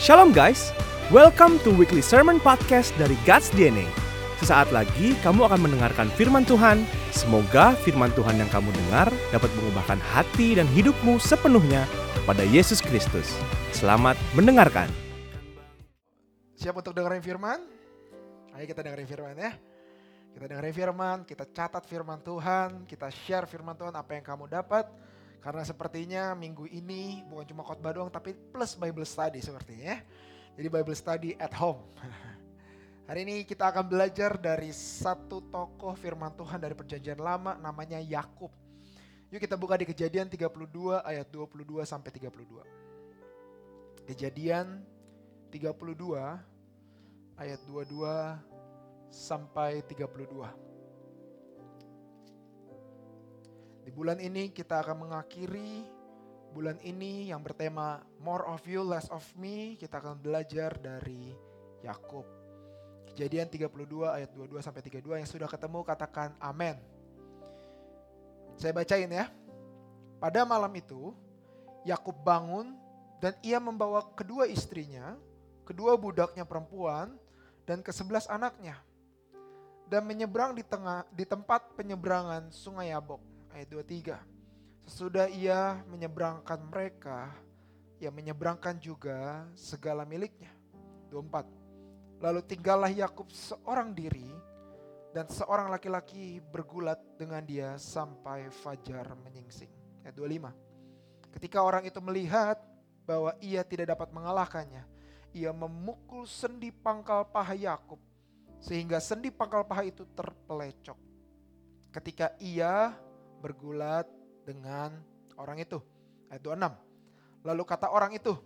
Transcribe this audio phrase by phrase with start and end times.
[0.00, 0.72] Shalom guys,
[1.12, 3.84] welcome to weekly sermon podcast dari God's DNA.
[4.40, 6.88] Sesaat lagi kamu akan mendengarkan firman Tuhan.
[7.12, 11.84] Semoga firman Tuhan yang kamu dengar dapat mengubahkan hati dan hidupmu sepenuhnya
[12.16, 13.28] kepada Yesus Kristus.
[13.76, 14.88] Selamat mendengarkan.
[16.56, 17.60] Siap untuk dengerin firman?
[18.56, 19.52] Ayo kita dengerin firman ya.
[20.32, 24.88] Kita dengerin firman, kita catat firman Tuhan, kita share firman Tuhan apa yang kamu dapat.
[25.40, 29.98] Karena sepertinya minggu ini bukan cuma khotbah doang tapi plus Bible study sepertinya ya.
[30.60, 31.80] Jadi Bible study at home.
[33.08, 38.52] Hari ini kita akan belajar dari satu tokoh firman Tuhan dari perjanjian lama namanya Yakub.
[39.32, 44.06] Yuk kita buka di kejadian 32 ayat 22 sampai 32.
[44.06, 44.84] Kejadian
[45.50, 45.66] 32
[47.40, 50.69] ayat 22 sampai 32.
[53.90, 55.82] Di bulan ini kita akan mengakhiri
[56.54, 59.74] bulan ini yang bertema More of You, Less of Me.
[59.74, 61.34] Kita akan belajar dari
[61.82, 62.22] Yakub.
[63.10, 63.66] Kejadian 32
[64.06, 66.78] ayat 22 sampai 32 yang sudah ketemu katakan amin.
[68.54, 69.26] Saya bacain ya.
[70.22, 71.10] Pada malam itu
[71.82, 72.78] Yakub bangun
[73.18, 75.18] dan ia membawa kedua istrinya,
[75.66, 77.18] kedua budaknya perempuan
[77.66, 78.78] dan kesebelas anaknya
[79.90, 84.18] dan menyeberang di tengah di tempat penyeberangan Sungai Yabok ayat 23.
[84.86, 87.30] Sesudah ia menyeberangkan mereka,
[88.02, 90.50] ia menyeberangkan juga segala miliknya.
[91.10, 91.46] 24.
[92.20, 94.28] Lalu tinggallah Yakub seorang diri
[95.10, 99.70] dan seorang laki-laki bergulat dengan dia sampai fajar menyingsing.
[100.06, 101.34] Ayat 25.
[101.38, 102.58] Ketika orang itu melihat
[103.06, 104.86] bahwa ia tidak dapat mengalahkannya,
[105.34, 107.98] ia memukul sendi pangkal paha Yakub
[108.60, 110.98] sehingga sendi pangkal paha itu terpelecok.
[111.90, 112.94] Ketika ia
[113.40, 114.04] bergulat
[114.44, 115.00] dengan
[115.40, 115.80] orang itu.
[116.28, 116.76] Ayat 26.
[117.42, 118.36] Lalu kata orang itu,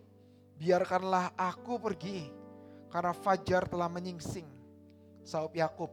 [0.56, 2.30] biarkanlah aku pergi
[2.88, 4.46] karena fajar telah menyingsing.
[5.26, 5.90] Saub Yakub,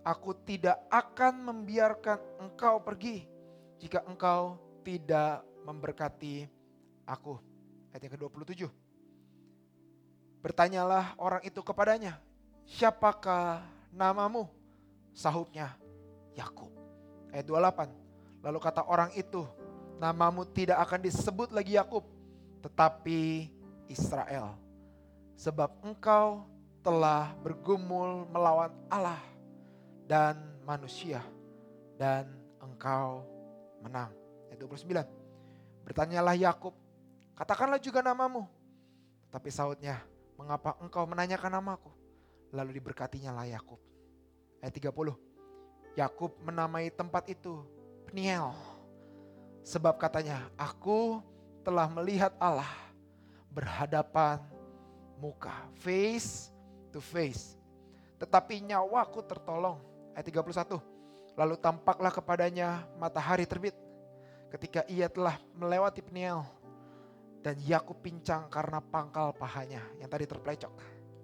[0.00, 3.28] aku tidak akan membiarkan engkau pergi
[3.76, 6.48] jika engkau tidak memberkati
[7.04, 7.36] aku.
[7.92, 8.70] Ayat yang ke-27.
[10.42, 12.18] Bertanyalah orang itu kepadanya,
[12.66, 13.62] siapakah
[13.94, 14.48] namamu?
[15.12, 15.76] Sahutnya,
[16.32, 16.72] Yakub.
[17.30, 18.01] Ayat 28.
[18.42, 19.46] Lalu kata orang itu,
[20.02, 22.02] namamu tidak akan disebut lagi Yakub,
[22.58, 23.46] tetapi
[23.86, 24.58] Israel.
[25.38, 26.42] Sebab engkau
[26.82, 29.22] telah bergumul melawan Allah
[30.10, 30.34] dan
[30.66, 31.22] manusia
[31.94, 32.26] dan
[32.58, 33.22] engkau
[33.78, 34.10] menang.
[34.50, 35.86] Ayat 29.
[35.86, 36.74] Bertanyalah Yakub,
[37.38, 38.50] katakanlah juga namamu.
[39.30, 40.02] Tapi sautnya,
[40.34, 41.90] mengapa engkau menanyakan namaku?
[42.50, 43.78] Lalu diberkatinya lah Yakub.
[44.58, 45.14] Ayat 30.
[45.94, 47.62] Yakub menamai tempat itu
[48.12, 48.52] Peniel.
[49.64, 51.24] Sebab katanya, aku
[51.64, 52.68] telah melihat Allah
[53.48, 54.36] berhadapan
[55.16, 56.52] muka, face
[56.92, 57.56] to face.
[58.20, 59.80] Tetapi nyawaku tertolong.
[60.12, 60.76] Ayat 31.
[61.40, 63.72] Lalu tampaklah kepadanya matahari terbit
[64.52, 66.44] ketika ia telah melewati Peniel.
[67.40, 70.70] Dan Yakub pincang karena pangkal pahanya yang tadi terpelecok.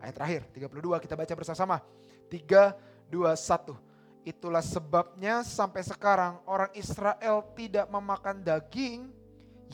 [0.01, 1.85] Ayat terakhir 32 kita baca bersama-sama.
[2.33, 2.73] 3,
[3.13, 3.88] 2, 1.
[4.27, 9.09] Itulah sebabnya sampai sekarang orang Israel tidak memakan daging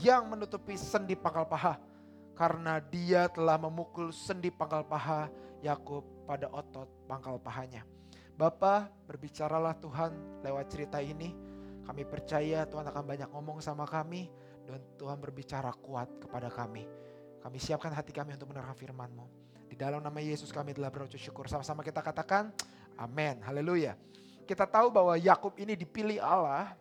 [0.02, 1.80] yang menutupi sendi pangkal paha.
[2.34, 5.30] Karena dia telah memukul sendi pangkal paha
[5.62, 7.86] Yakub pada otot pangkal pahanya.
[8.34, 11.30] Bapak berbicaralah Tuhan lewat cerita ini.
[11.84, 14.32] Kami percaya Tuhan akan banyak ngomong sama kami
[14.64, 16.88] dan Tuhan berbicara kuat kepada kami.
[17.44, 19.26] Kami siapkan hati kami untuk menerima firman-Mu.
[19.68, 21.44] Di dalam nama Yesus kami telah berucap syukur.
[21.44, 22.50] Sama-sama kita katakan,
[22.96, 23.44] amin.
[23.44, 23.94] Haleluya
[24.44, 26.76] kita tahu bahwa Yakub ini dipilih Allah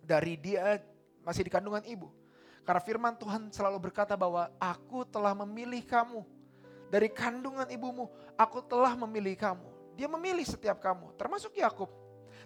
[0.00, 0.80] dari dia
[1.22, 2.08] masih di kandungan ibu.
[2.66, 6.26] Karena firman Tuhan selalu berkata bahwa aku telah memilih kamu
[6.90, 9.66] dari kandungan ibumu, aku telah memilih kamu.
[9.94, 11.88] Dia memilih setiap kamu, termasuk Yakub.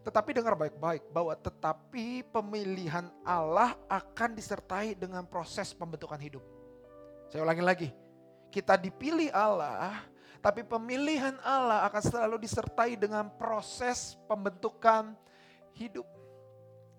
[0.01, 6.45] Tetapi dengar baik-baik bahwa tetapi pemilihan Allah akan disertai dengan proses pembentukan hidup.
[7.29, 7.89] Saya ulangi lagi.
[8.49, 10.03] Kita dipilih Allah
[10.41, 15.13] tapi pemilihan Allah akan selalu disertai dengan proses pembentukan
[15.77, 16.09] hidup.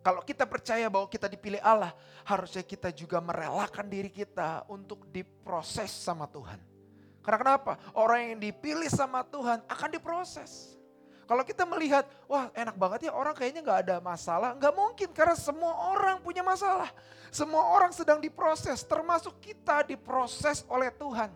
[0.01, 1.93] Kalau kita percaya bahwa kita dipilih Allah,
[2.25, 6.57] harusnya kita juga merelakan diri kita untuk diproses sama Tuhan.
[7.21, 7.77] Karena kenapa?
[7.93, 10.73] Orang yang dipilih sama Tuhan akan diproses.
[11.29, 14.57] Kalau kita melihat, wah enak banget ya orang kayaknya gak ada masalah.
[14.57, 16.89] Gak mungkin karena semua orang punya masalah.
[17.29, 21.31] Semua orang sedang diproses, termasuk kita diproses oleh Tuhan.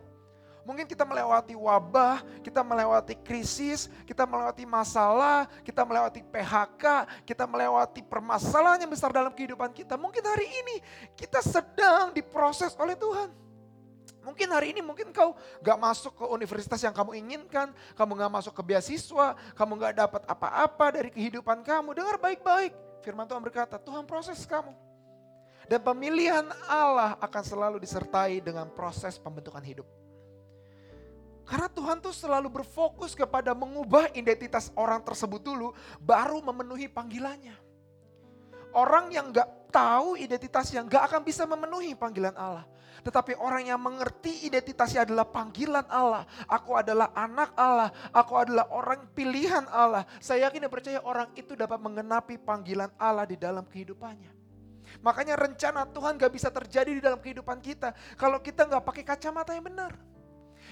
[0.65, 6.83] Mungkin kita melewati wabah, kita melewati krisis, kita melewati masalah, kita melewati PHK,
[7.21, 9.93] kita melewati permasalahan yang besar dalam kehidupan kita.
[9.93, 10.81] Mungkin hari ini
[11.13, 13.29] kita sedang diproses oleh Tuhan.
[14.25, 18.57] Mungkin hari ini mungkin kau gak masuk ke universitas yang kamu inginkan, kamu gak masuk
[18.57, 21.93] ke beasiswa, kamu gak dapat apa-apa dari kehidupan kamu.
[21.93, 22.73] Dengar baik-baik,
[23.05, 24.73] firman Tuhan berkata, Tuhan proses kamu.
[25.69, 30.04] Dan pemilihan Allah akan selalu disertai dengan proses pembentukan hidup.
[31.45, 37.53] Karena Tuhan tuh selalu berfokus kepada mengubah identitas orang tersebut dulu, baru memenuhi panggilannya.
[38.75, 42.65] Orang yang gak tahu identitas yang gak akan bisa memenuhi panggilan Allah.
[43.05, 46.25] Tetapi orang yang mengerti identitasnya adalah panggilan Allah.
[46.49, 47.93] Aku adalah anak Allah.
[48.09, 50.09] Aku adalah orang pilihan Allah.
[50.17, 54.33] Saya yakin dan percaya orang itu dapat mengenapi panggilan Allah di dalam kehidupannya.
[55.05, 57.93] Makanya rencana Tuhan gak bisa terjadi di dalam kehidupan kita.
[58.17, 59.93] Kalau kita gak pakai kacamata yang benar.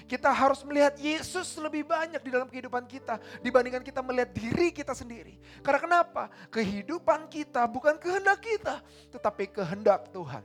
[0.04, 4.92] Kita harus melihat Yesus lebih banyak di dalam kehidupan kita dibandingkan kita melihat diri kita
[4.92, 5.40] sendiri.
[5.64, 6.28] Karena kenapa?
[6.52, 10.44] Kehidupan kita bukan kehendak kita, tetapi kehendak Tuhan.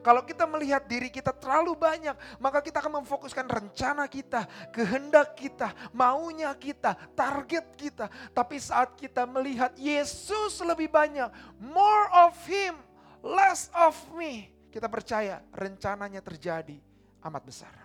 [0.00, 5.70] Kalau kita melihat diri kita terlalu banyak, maka kita akan memfokuskan rencana kita, kehendak kita,
[5.92, 8.08] maunya kita, target kita.
[8.32, 11.28] Tapi saat kita melihat Yesus lebih banyak,
[11.60, 12.80] more of Him,
[13.20, 16.80] less of me, kita percaya rencananya terjadi
[17.22, 17.81] amat besar.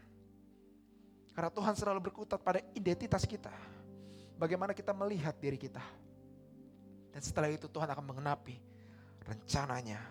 [1.38, 3.54] Karena Tuhan selalu berkutat pada identitas kita.
[4.42, 5.86] Bagaimana kita melihat diri kita.
[7.14, 8.58] Dan setelah itu Tuhan akan mengenapi
[9.22, 10.02] rencananya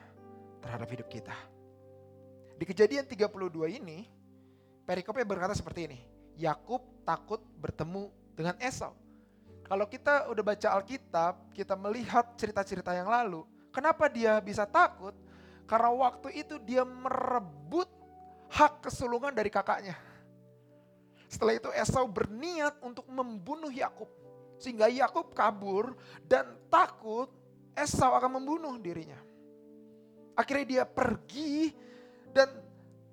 [0.62, 1.34] terhadap hidup kita.
[2.54, 3.26] Di kejadian 32
[3.74, 4.06] ini,
[4.86, 5.98] perikopnya berkata seperti ini.
[6.38, 8.06] Yakub takut bertemu
[8.38, 8.94] dengan Esau.
[9.66, 13.42] Kalau kita udah baca Alkitab, kita melihat cerita-cerita yang lalu,
[13.74, 15.10] kenapa dia bisa takut?
[15.66, 17.90] Karena waktu itu dia merebut
[18.46, 19.98] hak kesulungan dari kakaknya.
[21.26, 24.08] Setelah itu Esau berniat untuk membunuh Yakub.
[24.56, 25.92] Sehingga Yakub kabur
[26.24, 27.28] dan takut
[27.76, 29.20] Esau akan membunuh dirinya.
[30.32, 31.76] Akhirnya dia pergi
[32.32, 32.48] dan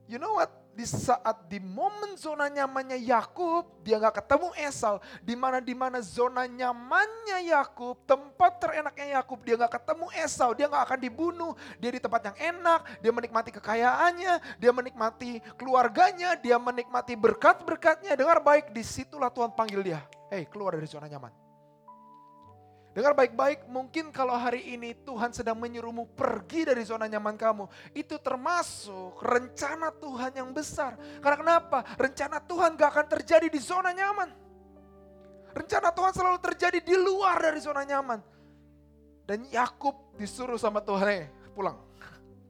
[0.07, 0.62] you know what?
[0.73, 4.97] Di saat di momen zona nyamannya Yakub, dia nggak ketemu Esau.
[5.21, 10.51] Di mana di mana zona nyamannya Yakub, tempat terenaknya Yakub, dia nggak ketemu Esau.
[10.57, 11.53] Dia nggak akan dibunuh.
[11.77, 13.05] Dia di tempat yang enak.
[13.05, 14.33] Dia menikmati kekayaannya.
[14.57, 15.31] Dia menikmati
[15.61, 16.33] keluarganya.
[16.41, 18.17] Dia menikmati berkat-berkatnya.
[18.17, 20.01] Dengar baik, di situlah Tuhan panggil dia.
[20.33, 21.42] Hei, keluar dari zona nyaman.
[22.93, 27.65] Dengar baik-baik, mungkin kalau hari ini Tuhan sedang menyuruhmu pergi dari zona nyaman kamu.
[27.89, 30.93] Itu termasuk rencana Tuhan yang besar.
[31.17, 31.81] Karena kenapa?
[31.97, 34.29] Rencana Tuhan gak akan terjadi di zona nyaman.
[35.57, 38.21] Rencana Tuhan selalu terjadi di luar dari zona nyaman.
[39.25, 41.25] Dan Yakub disuruh sama Tuhan, eh
[41.57, 41.81] pulang.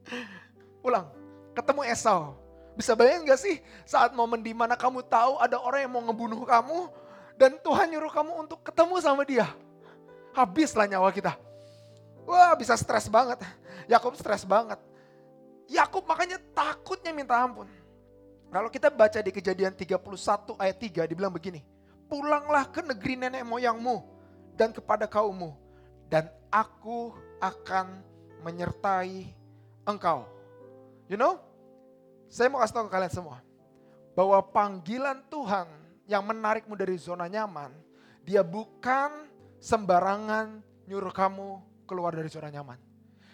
[0.84, 1.08] pulang,
[1.56, 2.36] ketemu Esau.
[2.76, 6.44] Bisa bayangin gak sih saat momen di mana kamu tahu ada orang yang mau ngebunuh
[6.44, 6.92] kamu.
[7.40, 9.48] Dan Tuhan nyuruh kamu untuk ketemu sama dia
[10.34, 11.38] habislah nyawa kita.
[12.26, 13.40] Wah bisa stres banget.
[13.86, 14.80] Yakub stres banget.
[15.70, 17.70] Yakub makanya takutnya minta ampun.
[18.50, 19.98] Kalau kita baca di kejadian 31
[20.60, 21.64] ayat 3 dibilang begini.
[22.06, 24.04] Pulanglah ke negeri nenek moyangmu
[24.54, 25.56] dan kepada kaummu.
[26.06, 27.98] Dan aku akan
[28.44, 29.32] menyertai
[29.88, 30.28] engkau.
[31.10, 31.40] You know,
[32.30, 33.38] saya mau kasih tahu ke kalian semua.
[34.14, 35.66] Bahwa panggilan Tuhan
[36.06, 37.74] yang menarikmu dari zona nyaman.
[38.22, 39.33] Dia bukan
[39.64, 42.76] sembarangan nyuruh kamu keluar dari zona nyaman.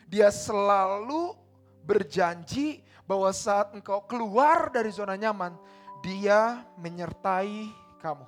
[0.06, 1.34] Dia selalu
[1.82, 5.58] berjanji bahwa saat engkau keluar dari zona nyaman,
[6.06, 7.66] dia menyertai
[7.99, 8.22] kamu.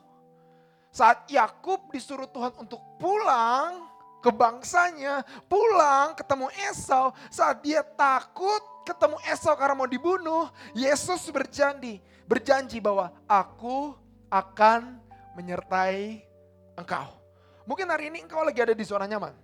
[0.90, 3.86] Saat Yakub disuruh Tuhan untuk pulang
[4.18, 12.02] ke bangsanya, pulang ketemu Esau, saat dia takut ketemu Esau karena mau dibunuh, Yesus berjanji,
[12.26, 13.94] berjanji bahwa aku
[14.26, 14.98] akan
[15.38, 16.26] menyertai
[16.74, 17.21] engkau.
[17.64, 19.34] Mungkin hari ini engkau lagi ada di zona nyaman.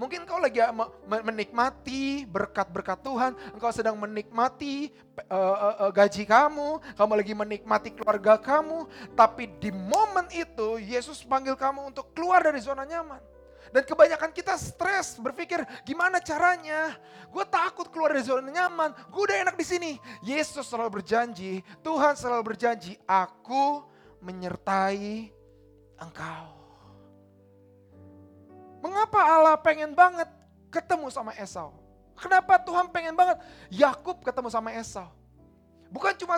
[0.00, 0.64] Mungkin engkau lagi
[1.04, 4.88] menikmati berkat-berkat Tuhan, engkau sedang menikmati
[5.28, 11.20] uh, uh, uh, gaji kamu, kamu lagi menikmati keluarga kamu, tapi di momen itu Yesus
[11.20, 13.20] panggil kamu untuk keluar dari zona nyaman.
[13.76, 16.96] Dan kebanyakan kita stres, berpikir gimana caranya?
[17.28, 19.92] Gue takut keluar dari zona nyaman, gue udah enak di sini.
[20.24, 23.84] Yesus selalu berjanji, Tuhan selalu berjanji, aku
[24.24, 25.28] menyertai
[26.00, 26.59] engkau.
[28.80, 30.28] Mengapa Allah pengen banget
[30.72, 31.76] ketemu sama Esau?
[32.16, 35.08] Kenapa Tuhan pengen banget Yakub ketemu sama Esau?
[35.92, 36.36] Bukan cuma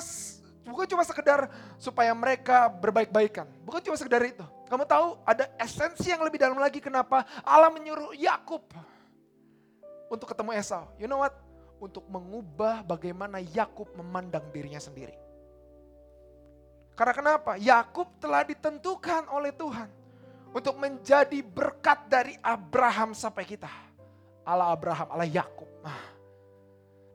[0.67, 3.47] bukan cuma sekedar supaya mereka berbaik-baikan.
[3.63, 4.43] Bukan cuma sekedar itu.
[4.67, 8.67] Kamu tahu ada esensi yang lebih dalam lagi kenapa Allah menyuruh Yakub
[10.11, 10.91] untuk ketemu Esau.
[10.99, 11.35] You know what?
[11.83, 15.19] Untuk mengubah bagaimana Yakub memandang dirinya sendiri.
[16.95, 17.59] Karena kenapa?
[17.59, 20.02] Yakub telah ditentukan oleh Tuhan
[20.53, 23.69] untuk menjadi berkat dari Abraham sampai kita.
[24.45, 25.69] Allah Abraham, Allah Yakub.
[25.81, 26.13] Nah,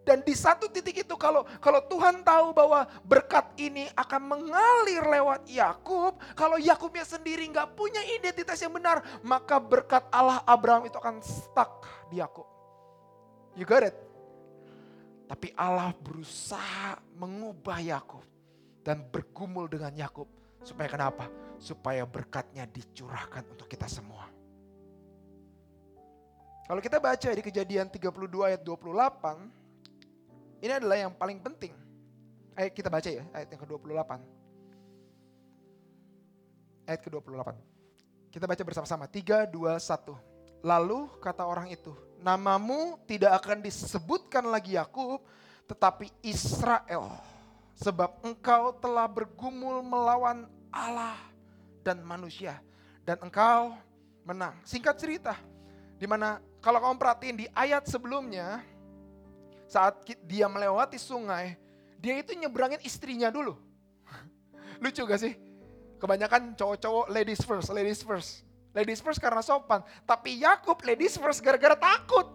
[0.08, 5.44] Dan di satu titik itu kalau kalau Tuhan tahu bahwa berkat ini akan mengalir lewat
[5.52, 11.20] Yakub, kalau Yakubnya sendiri nggak punya identitas yang benar, maka berkat Allah Abraham itu akan
[11.20, 12.48] stuck di Yakub.
[13.60, 14.00] You got it?
[15.28, 18.24] Tapi Allah berusaha mengubah Yakub
[18.88, 20.32] dan bergumul dengan Yakub
[20.64, 21.28] supaya kenapa?
[21.58, 24.38] Supaya berkatnya dicurahkan untuk kita semua.
[26.68, 28.12] Kalau kita baca di kejadian 32
[28.44, 31.72] ayat 28, ini adalah yang paling penting.
[32.60, 34.12] Ayo kita baca ya, ayat yang ke-28.
[36.92, 37.56] Ayat ke-28.
[38.28, 39.08] Kita baca bersama-sama.
[39.08, 40.68] 3, 2, 1.
[40.68, 45.24] Lalu kata orang itu, namamu tidak akan disebutkan lagi Yakub,
[45.72, 47.16] tetapi Israel.
[47.80, 51.37] Sebab engkau telah bergumul melawan Allah
[51.88, 52.60] dan manusia.
[53.08, 53.72] Dan engkau
[54.28, 54.60] menang.
[54.68, 55.40] Singkat cerita,
[55.96, 58.60] di mana kalau kamu perhatiin di ayat sebelumnya,
[59.72, 61.56] saat dia melewati sungai,
[61.96, 63.56] dia itu nyebrangin istrinya dulu.
[64.84, 65.40] Lucu gak sih?
[65.96, 68.44] Kebanyakan cowok-cowok ladies first, ladies first.
[68.76, 69.82] Ladies first karena sopan.
[70.04, 72.28] Tapi Yakub ladies first gara-gara takut.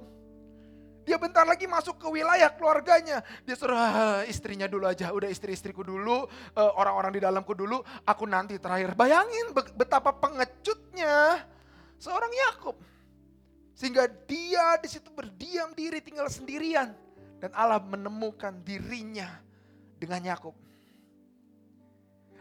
[1.02, 3.26] Dia bentar lagi masuk ke wilayah keluarganya.
[3.42, 5.11] Dia suruh ah, istrinya dulu aja.
[5.11, 8.94] Udah istri-istriku dulu, eh, orang-orang di dalamku dulu, aku nanti terakhir.
[8.94, 11.42] Bayangin betapa pengecutnya
[11.99, 12.78] seorang Yakub.
[13.75, 16.94] Sehingga dia di situ berdiam diri tinggal sendirian.
[17.42, 19.26] Dan Allah menemukan dirinya
[19.99, 20.54] dengan Yakub.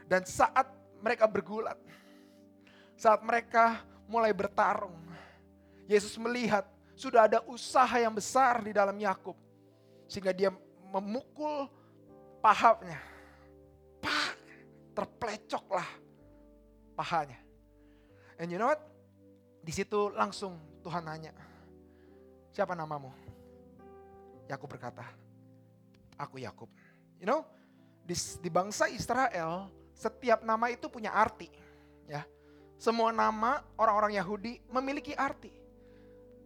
[0.05, 0.69] Dan saat
[1.01, 1.79] mereka bergulat,
[2.93, 4.93] saat mereka mulai bertarung,
[5.89, 9.35] Yesus melihat sudah ada usaha yang besar di dalam Yakub.
[10.05, 10.51] Sehingga dia
[10.91, 11.71] memukul
[12.43, 12.99] pahanya.
[14.01, 14.35] Pak,
[14.97, 15.87] terplecoklah
[16.97, 17.39] pahanya.
[18.41, 18.81] And you know what?
[19.61, 21.37] Di situ langsung Tuhan nanya,
[22.49, 23.13] siapa namamu?
[24.49, 25.05] Yakub berkata,
[26.17, 26.67] aku Yakub.
[27.21, 27.45] You know,
[28.01, 31.53] di, di bangsa Israel setiap nama itu punya arti.
[32.09, 32.25] Ya,
[32.81, 35.53] semua nama orang-orang Yahudi memiliki arti.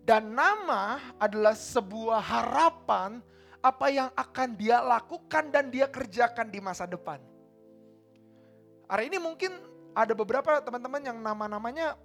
[0.05, 3.17] Dan nama adalah sebuah harapan
[3.65, 7.17] apa yang akan dia lakukan dan dia kerjakan di masa depan.
[8.85, 9.49] Hari ini mungkin
[9.97, 11.97] ada beberapa teman-teman yang nama-namanya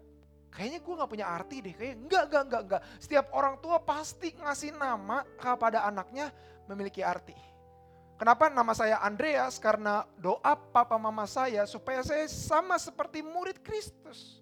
[0.49, 1.77] kayaknya gue gak punya arti deh.
[1.77, 2.83] Kayak enggak, enggak, enggak, enggak.
[2.97, 6.33] Setiap orang tua pasti ngasih nama kepada anaknya
[6.73, 7.37] memiliki arti.
[8.17, 9.61] Kenapa nama saya Andreas?
[9.61, 14.41] Karena doa papa mama saya supaya saya sama seperti murid Kristus.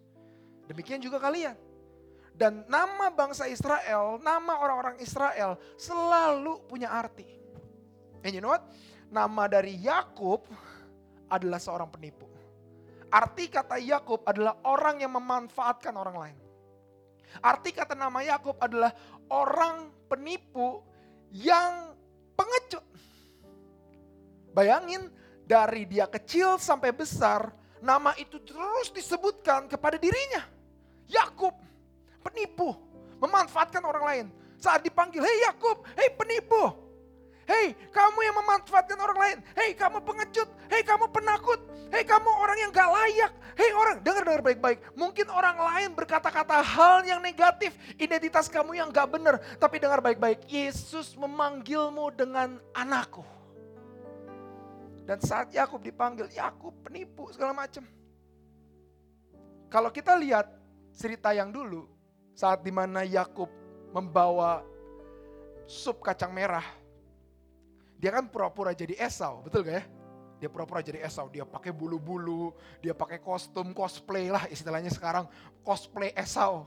[0.70, 1.58] Demikian juga kalian.
[2.38, 7.26] Dan nama bangsa Israel, nama orang-orang Israel selalu punya arti.
[8.22, 8.62] And you know what?
[9.10, 10.46] Nama dari Yakub
[11.26, 12.30] adalah seorang penipu.
[13.10, 16.38] Arti kata Yakub adalah orang yang memanfaatkan orang lain.
[17.42, 18.94] Arti kata nama Yakub adalah
[19.34, 20.78] orang penipu
[21.34, 21.90] yang
[22.38, 22.86] pengecut.
[24.54, 25.10] Bayangin
[25.42, 27.50] dari dia kecil sampai besar,
[27.82, 30.44] nama itu terus disebutkan kepada dirinya.
[31.08, 31.56] Yakub,
[32.22, 32.74] penipu,
[33.22, 34.26] memanfaatkan orang lain.
[34.58, 36.88] Saat dipanggil, "Hei Yakub, hei penipu."
[37.48, 39.38] Hei, kamu yang memanfaatkan orang lain.
[39.56, 40.44] Hei, kamu pengecut.
[40.68, 41.56] Hei, kamu penakut.
[41.88, 43.32] Hei, kamu orang yang gak layak.
[43.56, 44.84] Hei orang, dengar-dengar baik-baik.
[44.92, 47.72] Mungkin orang lain berkata-kata hal yang negatif.
[47.96, 49.40] Identitas kamu yang gak benar.
[49.56, 50.44] Tapi dengar baik-baik.
[50.44, 53.24] Yesus memanggilmu dengan anakku.
[55.08, 57.80] Dan saat Yakub dipanggil, Yakub penipu segala macam.
[59.72, 60.52] Kalau kita lihat
[60.92, 61.88] cerita yang dulu,
[62.38, 63.50] saat di mana Yakub
[63.90, 64.62] membawa
[65.66, 66.64] sup kacang merah
[67.98, 69.84] dia kan pura-pura jadi Esau, betul gak ya?
[70.38, 75.26] Dia pura-pura jadi Esau, dia pakai bulu-bulu, dia pakai kostum cosplay lah istilahnya sekarang
[75.66, 76.62] cosplay Esau.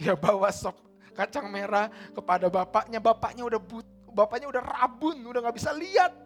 [0.00, 0.80] Dia bawa sop
[1.12, 6.16] kacang merah kepada bapaknya, bapaknya udah but, bapaknya udah rabun, udah nggak bisa lihat.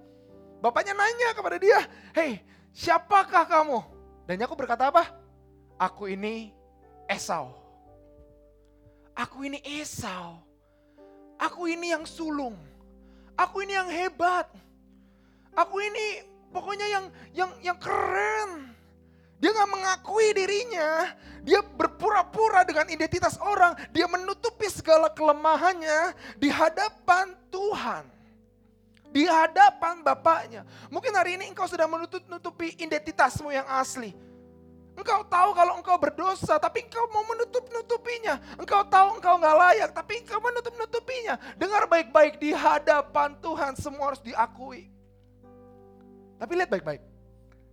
[0.62, 1.82] Bapaknya nanya kepada dia,
[2.14, 2.38] "Hei,
[2.70, 3.82] siapakah kamu?"
[4.30, 5.10] Dan aku berkata apa?
[5.74, 6.54] Aku ini
[7.10, 7.61] Esau.
[9.12, 10.40] Aku ini Esau.
[11.36, 12.56] Aku ini yang sulung.
[13.36, 14.48] Aku ini yang hebat.
[15.52, 17.04] Aku ini pokoknya yang
[17.36, 18.72] yang yang keren.
[19.42, 21.18] Dia nggak mengakui dirinya.
[21.42, 23.74] Dia berpura-pura dengan identitas orang.
[23.90, 28.06] Dia menutupi segala kelemahannya di hadapan Tuhan.
[29.10, 30.62] Di hadapan Bapaknya.
[30.88, 34.14] Mungkin hari ini engkau sudah menutupi identitasmu yang asli.
[34.92, 38.36] Engkau tahu kalau engkau berdosa, tapi engkau mau menutup-nutupinya.
[38.60, 41.34] Engkau tahu engkau nggak layak, tapi engkau menutup-nutupinya.
[41.56, 44.92] Dengar baik-baik di hadapan Tuhan semua harus diakui.
[46.36, 47.02] Tapi lihat baik-baik.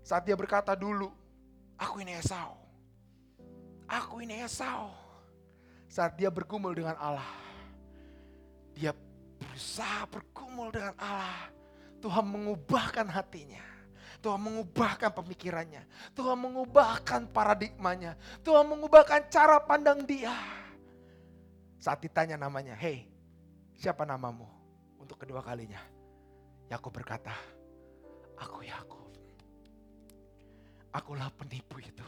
[0.06, 1.12] Saat dia berkata dulu,
[1.76, 2.56] aku ini Esau.
[3.90, 4.90] Aku ini Esau.
[5.90, 7.34] Saat dia bergumul dengan Allah,
[8.78, 8.94] dia
[9.42, 11.50] berusaha bergumul dengan Allah,
[12.00, 13.79] Tuhan mengubahkan hatinya.
[14.20, 15.84] Tuhan mengubahkan pemikirannya.
[16.12, 18.20] Tuhan mengubahkan paradigmanya.
[18.44, 20.36] Tuhan mengubahkan cara pandang dia.
[21.80, 23.08] Saat ditanya namanya, hei
[23.80, 24.44] siapa namamu?
[25.00, 25.80] Untuk kedua kalinya.
[26.68, 27.32] Yakub berkata,
[28.36, 29.10] aku Yakub.
[30.92, 32.06] Akulah penipu itu.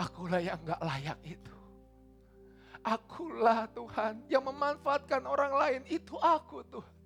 [0.00, 1.56] Akulah yang gak layak itu.
[2.80, 5.82] Akulah Tuhan yang memanfaatkan orang lain.
[5.90, 6.97] Itu aku Tuhan.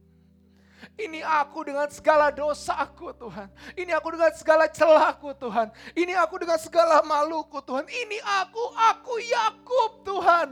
[0.99, 3.49] Ini aku dengan segala dosaku Tuhan.
[3.79, 5.69] Ini aku dengan segala celahku Tuhan.
[5.95, 7.87] Ini aku dengan segala maluku Tuhan.
[7.87, 10.49] Ini aku, aku Yakub Tuhan.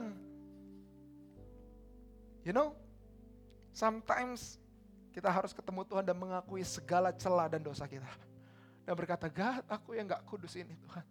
[2.47, 2.73] You know,
[3.75, 4.57] sometimes
[5.11, 8.09] kita harus ketemu Tuhan dan mengakui segala celah dan dosa kita.
[8.87, 11.05] Dan berkata, God, aku yang gak kudus ini Tuhan.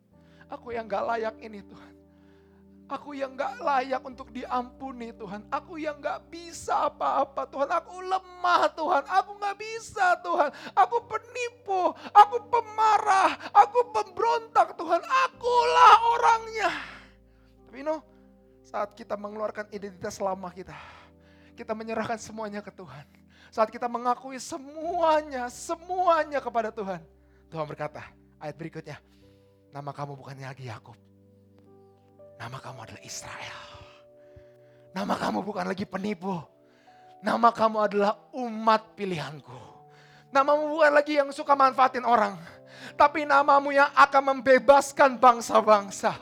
[0.49, 1.98] Aku yang gak layak ini Tuhan.
[2.89, 5.45] Aku yang gak layak untuk diampuni Tuhan.
[5.53, 7.69] Aku yang gak bisa apa-apa Tuhan.
[7.69, 9.03] Aku lemah Tuhan.
[9.05, 10.49] Aku gak bisa Tuhan.
[10.73, 11.93] Aku penipu.
[12.09, 13.37] Aku pemarah.
[13.53, 15.05] Aku pemberontak Tuhan.
[15.05, 16.69] Akulah orangnya.
[17.69, 18.01] Tapi know,
[18.65, 20.73] saat kita mengeluarkan identitas lama kita.
[21.53, 23.05] Kita menyerahkan semuanya ke Tuhan.
[23.53, 27.05] Saat kita mengakui semuanya, semuanya kepada Tuhan.
[27.53, 28.01] Tuhan berkata,
[28.41, 28.97] ayat berikutnya.
[29.69, 31.08] Nama kamu bukannya lagi Yakub
[32.39, 33.59] Nama kamu adalah Israel.
[34.95, 36.39] Nama kamu bukan lagi penipu.
[37.19, 39.59] Nama kamu adalah umat pilihanku.
[40.31, 42.39] Namamu bukan lagi yang suka manfaatin orang.
[42.95, 46.15] Tapi namamu yang akan membebaskan bangsa-bangsa.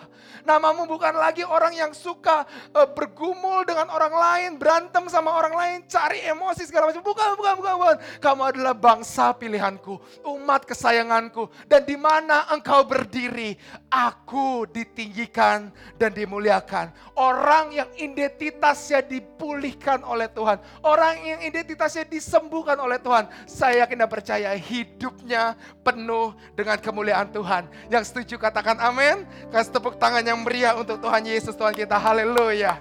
[0.47, 5.77] Namamu bukan lagi orang yang suka uh, bergumul dengan orang lain, berantem sama orang lain,
[5.91, 7.03] cari emosi segala macam.
[7.03, 7.97] Bukan, bukan, bukan, bukan.
[8.23, 11.51] Kamu adalah bangsa pilihanku, umat kesayanganku.
[11.67, 13.59] Dan di mana engkau berdiri,
[13.91, 15.67] aku ditinggikan
[15.99, 16.95] dan dimuliakan.
[17.19, 20.63] Orang yang identitasnya dipulihkan oleh Tuhan.
[20.79, 23.27] Orang yang identitasnya disembuhkan oleh Tuhan.
[23.43, 27.67] Saya yakin dan percaya hidupnya penuh dengan kemuliaan Tuhan.
[27.91, 29.27] Yang setuju katakan amin.
[29.51, 31.97] Kasih tepuk tangan yang meriah untuk Tuhan Yesus Tuhan kita.
[31.97, 32.78] Haleluya.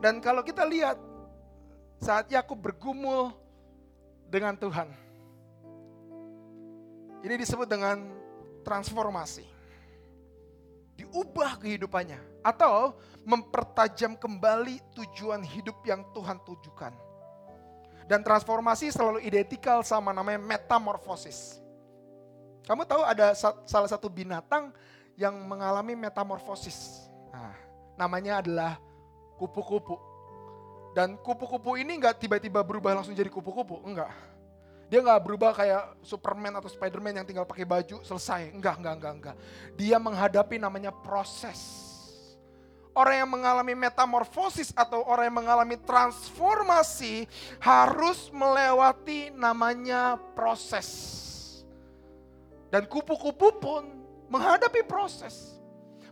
[0.00, 0.96] Dan kalau kita lihat
[2.00, 3.36] saat Yakub bergumul
[4.30, 4.88] dengan Tuhan.
[7.20, 8.00] Ini disebut dengan
[8.64, 9.44] transformasi.
[10.96, 12.96] Diubah kehidupannya atau
[13.28, 16.92] mempertajam kembali tujuan hidup yang Tuhan tujukan.
[18.08, 21.60] Dan transformasi selalu identikal sama namanya metamorfosis.
[22.64, 23.36] Kamu tahu ada
[23.68, 24.72] salah satu binatang
[25.20, 27.04] yang mengalami metamorfosis.
[27.28, 27.52] Nah,
[28.00, 28.80] namanya adalah
[29.36, 30.00] kupu-kupu.
[30.96, 34.08] Dan kupu-kupu ini nggak tiba-tiba berubah langsung jadi kupu-kupu, enggak.
[34.88, 38.50] Dia nggak berubah kayak Superman atau Spiderman yang tinggal pakai baju selesai.
[38.56, 39.36] Enggak, enggak, enggak, enggak.
[39.76, 41.86] Dia menghadapi namanya proses.
[42.90, 47.28] Orang yang mengalami metamorfosis atau orang yang mengalami transformasi
[47.62, 50.90] harus melewati namanya proses.
[52.66, 53.99] Dan kupu-kupu pun
[54.30, 55.58] menghadapi proses.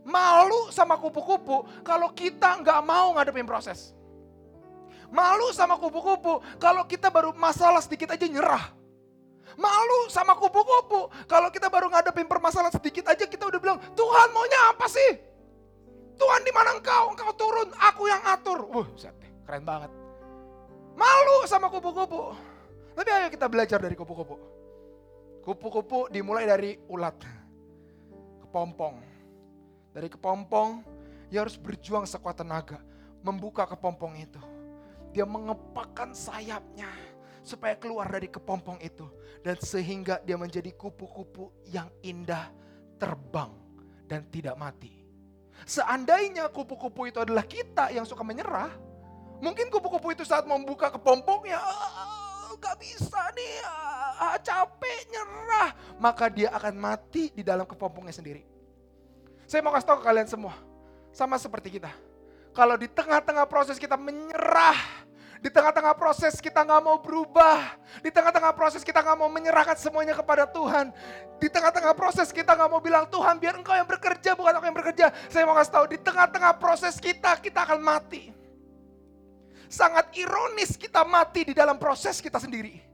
[0.02, 3.94] Malu sama kupu-kupu kalau kita nggak mau ngadepin proses.
[5.08, 8.74] Malu sama kupu-kupu kalau kita baru masalah sedikit aja nyerah.
[9.56, 14.60] Malu sama kupu-kupu kalau kita baru ngadepin permasalahan sedikit aja kita udah bilang, Tuhan maunya
[14.70, 15.10] apa sih?
[16.18, 17.14] Tuhan di mana engkau?
[17.14, 18.66] Engkau turun, aku yang atur.
[18.68, 18.86] Wuh,
[19.46, 19.90] keren banget.
[20.98, 22.34] Malu sama kupu-kupu.
[22.98, 24.36] Tapi ayo kita belajar dari kupu-kupu.
[25.46, 27.37] Kupu-kupu dimulai dari ulat
[28.58, 28.98] kepompong.
[29.94, 30.82] Dari kepompong,
[31.30, 32.82] dia harus berjuang sekuat tenaga.
[33.22, 34.42] Membuka kepompong itu.
[35.14, 36.90] Dia mengepakkan sayapnya
[37.46, 39.06] supaya keluar dari kepompong itu.
[39.46, 42.50] Dan sehingga dia menjadi kupu-kupu yang indah
[42.98, 43.54] terbang
[44.10, 45.06] dan tidak mati.
[45.62, 48.74] Seandainya kupu-kupu itu adalah kita yang suka menyerah,
[49.38, 53.54] mungkin kupu-kupu itu saat membuka kepompongnya, ah, gak bisa nih,
[54.18, 55.70] ah, capek, nyerah.
[56.02, 58.47] Maka dia akan mati di dalam kepompongnya sendiri.
[59.48, 60.52] Saya mau kasih tahu ke kalian semua.
[61.08, 61.88] Sama seperti kita.
[62.52, 64.76] Kalau di tengah-tengah proses kita menyerah,
[65.40, 70.12] di tengah-tengah proses kita nggak mau berubah, di tengah-tengah proses kita nggak mau menyerahkan semuanya
[70.12, 70.92] kepada Tuhan,
[71.40, 74.76] di tengah-tengah proses kita nggak mau bilang Tuhan biar Engkau yang bekerja bukan aku yang
[74.76, 75.06] bekerja.
[75.32, 78.28] Saya mau kasih tahu di tengah-tengah proses kita kita akan mati.
[79.72, 82.84] Sangat ironis kita mati di dalam proses kita sendiri.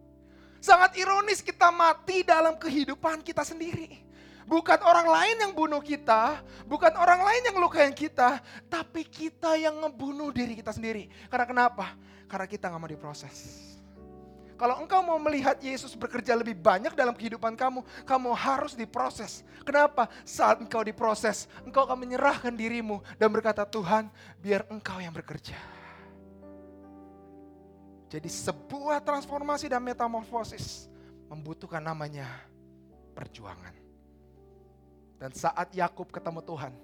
[0.63, 4.04] Sangat ironis kita mati dalam kehidupan kita sendiri.
[4.45, 9.81] Bukan orang lain yang bunuh kita, bukan orang lain yang lukain kita, tapi kita yang
[9.81, 11.09] ngebunuh diri kita sendiri.
[11.33, 11.97] Karena kenapa?
[12.29, 13.39] Karena kita nggak mau diproses.
[14.55, 19.43] Kalau engkau mau melihat Yesus bekerja lebih banyak dalam kehidupan kamu, kamu harus diproses.
[19.67, 20.07] Kenapa?
[20.23, 24.07] Saat engkau diproses, engkau akan menyerahkan dirimu dan berkata, Tuhan,
[24.39, 25.59] biar engkau yang bekerja.
[28.15, 30.87] Jadi sebuah transformasi dan metamorfosis
[31.27, 32.31] membutuhkan namanya
[33.11, 33.84] perjuangan.
[35.25, 36.77] Dan saat Yakub ketemu Tuhan,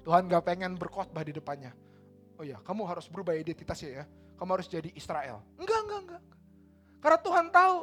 [0.00, 1.76] Tuhan gak pengen berkhotbah di depannya.
[2.40, 4.04] Oh ya, kamu harus berubah identitasnya ya.
[4.40, 5.44] Kamu harus jadi Israel.
[5.60, 6.22] Enggak, enggak, enggak.
[7.04, 7.76] Karena Tuhan tahu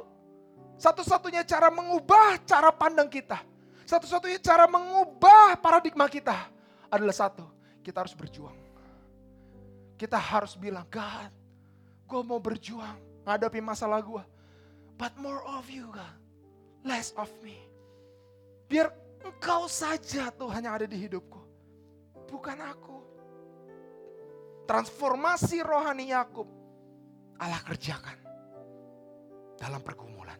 [0.81, 3.45] satu-satunya cara mengubah cara pandang kita.
[3.85, 6.49] Satu-satunya cara mengubah paradigma kita
[6.89, 7.45] adalah satu.
[7.85, 8.57] Kita harus berjuang.
[10.01, 11.29] Kita harus bilang, God,
[12.09, 14.23] gue mau berjuang ngadapi masalah gue.
[14.97, 16.17] But more of you God,
[16.81, 17.61] less of me.
[18.65, 21.41] Biar engkau saja Tuhan yang ada di hidupku.
[22.29, 22.97] Bukan aku.
[24.65, 26.49] Transformasi rohani Yakub
[27.37, 28.17] Allah kerjakan
[29.59, 30.39] dalam pergumulan.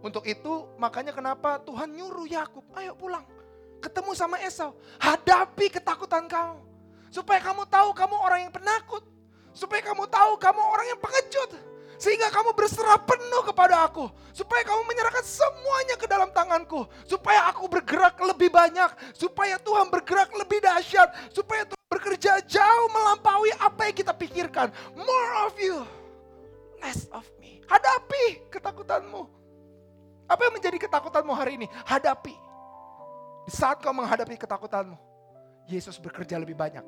[0.00, 3.24] Untuk itu makanya kenapa Tuhan nyuruh Yakub, ayo pulang.
[3.82, 6.64] Ketemu sama Esau, hadapi ketakutan kamu.
[7.12, 9.04] Supaya kamu tahu kamu orang yang penakut.
[9.52, 11.50] Supaya kamu tahu kamu orang yang pengecut.
[11.96, 14.08] Sehingga kamu berserah penuh kepada aku.
[14.36, 16.84] Supaya kamu menyerahkan semuanya ke dalam tanganku.
[17.08, 19.16] Supaya aku bergerak lebih banyak.
[19.16, 21.32] Supaya Tuhan bergerak lebih dahsyat.
[21.32, 24.68] Supaya Tuhan bekerja jauh melampaui apa yang kita pikirkan.
[24.92, 25.82] More of you.
[26.84, 27.64] Less of me.
[27.64, 29.22] Hadapi ketakutanmu.
[30.26, 31.66] Apa yang menjadi ketakutanmu hari ini?
[31.88, 32.34] Hadapi.
[33.46, 34.98] Di saat kau menghadapi ketakutanmu.
[35.66, 36.82] Yesus bekerja lebih banyak.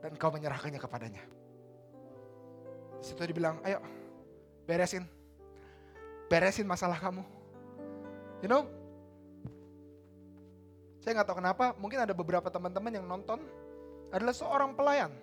[0.00, 1.35] Dan kau menyerahkannya kepadanya.
[3.00, 3.80] Di situ dibilang, ayo
[4.66, 5.06] beresin.
[6.26, 7.22] Beresin masalah kamu.
[8.44, 8.68] You know,
[11.06, 13.38] saya nggak tahu kenapa, mungkin ada beberapa teman-teman yang nonton
[14.10, 15.14] adalah seorang pelayan.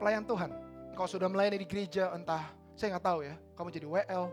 [0.00, 0.50] Pelayan Tuhan.
[0.96, 4.24] Engkau sudah melayani di gereja, entah saya nggak tahu ya, kamu jadi WL,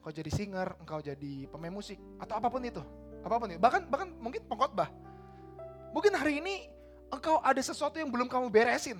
[0.00, 2.82] engkau jadi singer, engkau jadi pemain musik, atau apa pun itu.
[3.22, 3.60] Apa pun itu.
[3.60, 4.88] Bahkan bahkan mungkin pengkhotbah.
[5.92, 6.66] Mungkin hari ini
[7.12, 8.98] engkau ada sesuatu yang belum kamu beresin.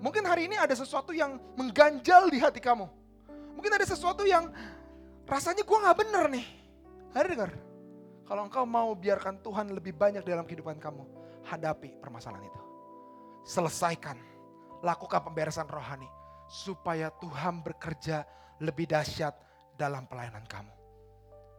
[0.00, 2.88] Mungkin hari ini ada sesuatu yang mengganjal di hati kamu.
[3.52, 4.48] Mungkin ada sesuatu yang
[5.28, 6.46] rasanya gue gak bener nih.
[7.12, 7.52] Hari dengar,
[8.24, 11.04] kalau engkau mau biarkan Tuhan lebih banyak dalam kehidupan kamu,
[11.44, 12.60] hadapi permasalahan itu.
[13.44, 14.16] Selesaikan,
[14.80, 16.08] lakukan pemberesan rohani.
[16.48, 18.24] Supaya Tuhan bekerja
[18.58, 19.36] lebih dahsyat
[19.76, 20.72] dalam pelayanan kamu.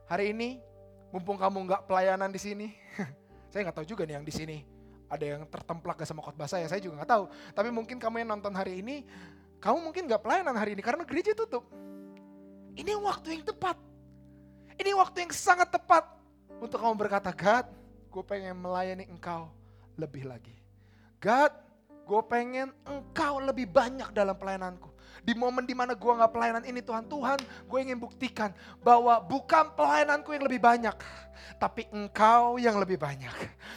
[0.10, 0.58] Hari ini,
[1.14, 2.68] mumpung kamu nggak pelayanan di sini,
[3.54, 4.71] saya nggak tahu juga nih yang di sini
[5.12, 7.24] ada yang tertemplak gak sama khotbah saya, saya juga nggak tahu.
[7.52, 9.04] Tapi mungkin kamu yang nonton hari ini,
[9.60, 11.68] kamu mungkin nggak pelayanan hari ini karena gereja tutup.
[12.80, 13.76] Ini waktu yang tepat.
[14.80, 16.08] Ini waktu yang sangat tepat
[16.64, 17.68] untuk kamu berkata, God,
[18.08, 19.52] gue pengen melayani engkau
[20.00, 20.56] lebih lagi.
[21.20, 21.52] God,
[22.08, 24.91] gue pengen engkau lebih banyak dalam pelayananku.
[25.22, 27.38] Di momen di mana gue gak pelayanan ini Tuhan, Tuhan
[27.70, 28.50] gue ingin buktikan
[28.82, 30.98] bahwa bukan pelayananku yang lebih banyak.
[31.62, 33.34] Tapi engkau yang lebih banyak.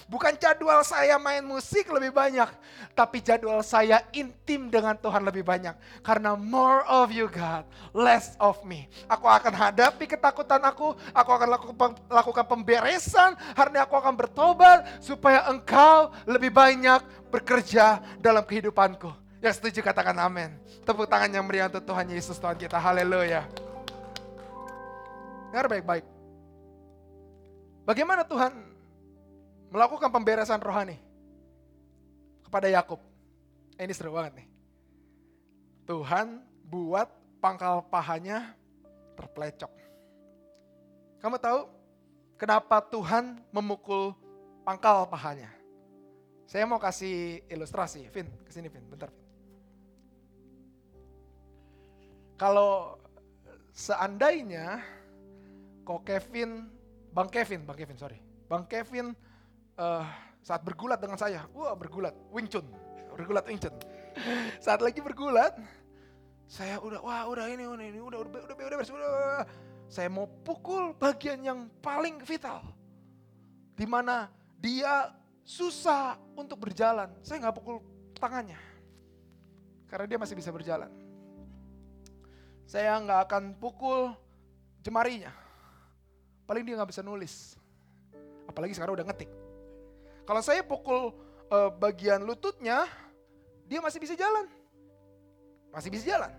[0.09, 2.49] Bukan jadwal saya main musik lebih banyak.
[2.97, 5.77] Tapi jadwal saya intim dengan Tuhan lebih banyak.
[6.01, 8.89] Karena more of you God, less of me.
[9.09, 10.97] Aku akan hadapi ketakutan aku.
[11.13, 11.49] Aku akan
[12.09, 13.37] lakukan, pemberesan.
[13.57, 14.85] Hari aku akan bertobat.
[15.01, 19.24] Supaya engkau lebih banyak bekerja dalam kehidupanku.
[19.45, 20.57] Yang setuju katakan amin.
[20.89, 22.81] Tepuk tangan yang meriah untuk Tuhan Yesus Tuhan kita.
[22.81, 23.45] Haleluya.
[25.53, 26.05] Dengar baik-baik.
[27.85, 28.57] Bagaimana Tuhan
[29.69, 30.97] melakukan pemberesan rohani
[32.41, 32.97] kepada Yakub?
[33.77, 34.49] Eh, ini seru banget nih.
[35.85, 37.13] Tuhan buat
[37.45, 38.57] pangkal pahanya
[39.13, 39.69] terplecok.
[41.21, 41.69] Kamu tahu
[42.41, 44.17] kenapa Tuhan memukul
[44.65, 45.53] pangkal pahanya?
[46.49, 49.13] Saya mau kasih ilustrasi, Vin, ke sini Vin, bentar.
[49.13, 49.24] Vin.
[52.45, 53.01] Kalau
[53.73, 54.77] seandainya
[55.81, 56.69] kok Kevin,
[57.09, 59.17] Bang Kevin, Bang Kevin sorry, Bang Kevin
[59.81, 60.05] uh,
[60.45, 62.69] saat bergulat dengan saya, wah bergulat, Wing Chun,
[63.17, 63.73] bergulat Wing Chun.
[64.61, 65.57] saat lagi bergulat,
[66.45, 69.49] saya udah, wah udah ini, udah ini, udah, udah, udah, udah, udah, udah,
[69.89, 72.61] saya mau pukul bagian yang paling vital,
[73.73, 74.29] di mana
[74.61, 75.17] dia
[75.49, 77.09] susah untuk berjalan.
[77.25, 77.81] Saya nggak pukul
[78.21, 78.61] tangannya,
[79.89, 81.04] karena dia masih bisa berjalan
[82.65, 84.13] saya nggak akan pukul
[84.81, 85.33] jemarinya.
[86.45, 87.57] Paling dia nggak bisa nulis.
[88.49, 89.31] Apalagi sekarang udah ngetik.
[90.25, 91.13] Kalau saya pukul
[91.53, 92.89] uh, bagian lututnya,
[93.69, 94.49] dia masih bisa jalan.
[95.73, 96.33] Masih bisa jalan.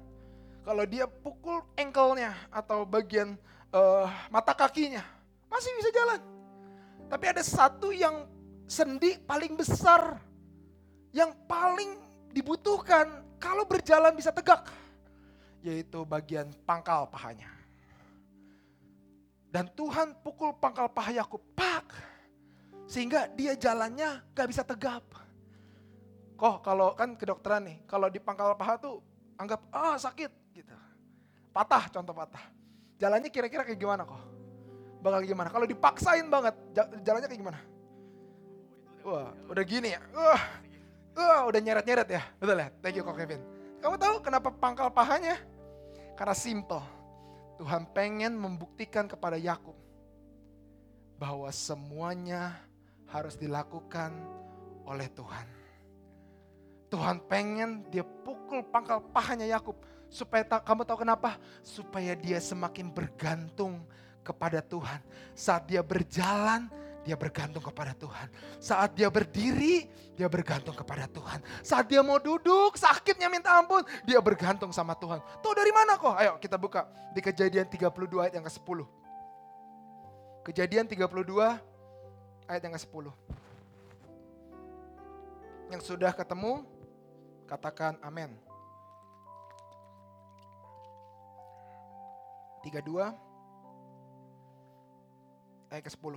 [0.66, 3.38] Kalau dia pukul engkelnya atau bagian
[3.70, 5.06] uh, mata kakinya,
[5.46, 6.22] masih bisa jalan.
[7.06, 8.26] Tapi ada satu yang
[8.66, 10.18] sendi paling besar,
[11.14, 12.02] yang paling
[12.34, 14.66] dibutuhkan kalau berjalan bisa tegak
[15.66, 17.50] yaitu bagian pangkal pahanya.
[19.50, 21.90] Dan Tuhan pukul pangkal paha Yakub, pak,
[22.86, 25.02] sehingga dia jalannya gak bisa tegap.
[26.38, 29.02] Kok kalau kan kedokteran nih, kalau di pangkal paha tuh
[29.42, 30.76] anggap ah sakit gitu.
[31.50, 32.44] Patah contoh patah.
[33.00, 34.22] Jalannya kira-kira kayak gimana kok?
[35.00, 35.48] Bakal gimana?
[35.50, 36.54] Kalau dipaksain banget,
[37.02, 37.60] jalannya kayak gimana?
[39.08, 40.02] Wah, udah gini ya.
[40.12, 40.44] Wah,
[41.16, 42.24] wah udah nyeret-nyeret ya.
[42.36, 42.68] Betul ya?
[42.84, 43.40] Thank you kok Kevin.
[43.80, 45.40] Kamu tahu kenapa pangkal pahanya?
[46.16, 46.84] Karena simple.
[47.56, 49.76] Tuhan pengen membuktikan kepada Yakub
[51.16, 52.60] bahwa semuanya
[53.08, 54.12] harus dilakukan
[54.84, 55.48] oleh Tuhan.
[56.92, 59.76] Tuhan pengen dia pukul pangkal pahanya Yakub
[60.12, 61.40] supaya ta kamu tahu kenapa?
[61.64, 63.84] Supaya dia semakin bergantung
[64.24, 65.00] kepada Tuhan.
[65.36, 66.68] Saat dia berjalan,
[67.06, 68.28] dia bergantung kepada Tuhan.
[68.58, 71.44] Saat dia berdiri, dia bergantung kepada Tuhan.
[71.60, 75.20] Saat dia mau duduk, sakitnya minta ampun, dia bergantung sama Tuhan.
[75.44, 76.16] Tuh dari mana kok?
[76.16, 78.80] Ayo kita buka di kejadian 32 ayat yang ke-10.
[80.48, 81.04] Kejadian 32
[82.48, 83.06] ayat yang ke-10.
[85.76, 86.64] Yang sudah ketemu,
[87.44, 88.32] katakan amin.
[92.64, 93.12] 32
[95.70, 96.14] ayat ke-10.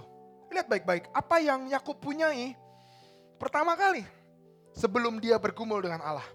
[0.49, 2.57] Lihat baik-baik, apa yang Yakub punyai
[3.39, 4.03] pertama kali
[4.75, 6.27] sebelum dia bergumul dengan Allah.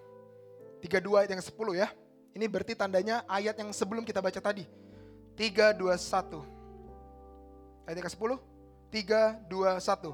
[0.82, 1.88] 32 ayat yang 10 ya.
[2.34, 4.66] Ini berarti tandanya ayat yang sebelum kita baca tadi.
[5.38, 7.88] 3, 2, 1.
[7.88, 8.32] Ayat yang ke-10.
[8.90, 10.12] 3, 2, 1.